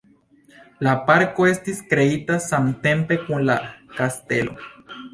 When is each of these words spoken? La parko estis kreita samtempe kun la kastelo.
La 0.87 0.93
parko 1.09 1.45
estis 1.51 1.83
kreita 1.93 2.39
samtempe 2.49 3.23
kun 3.29 3.49
la 3.53 3.63
kastelo. 4.03 4.63